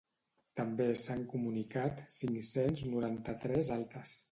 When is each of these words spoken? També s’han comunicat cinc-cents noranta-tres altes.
També 0.59 0.87
s’han 1.01 1.21
comunicat 1.33 2.03
cinc-cents 2.15 2.85
noranta-tres 2.95 3.75
altes. 3.81 4.19